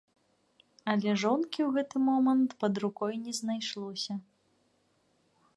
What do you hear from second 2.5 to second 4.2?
пад рукой не знайшлося.